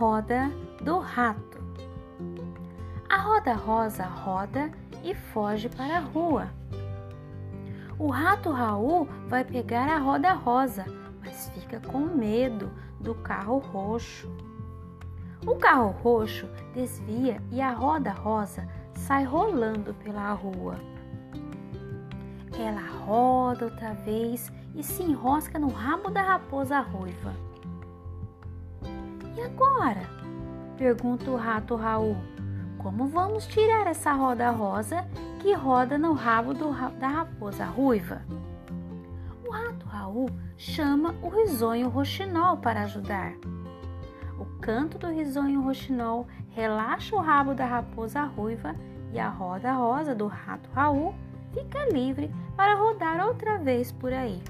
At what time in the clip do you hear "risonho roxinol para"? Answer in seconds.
41.30-42.82